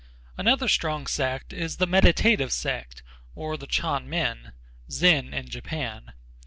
[0.35, 3.03] Another strong sect is the Meditative sect
[3.35, 4.53] or the Ch'an Men
[4.89, 6.13] (Zen in Japan).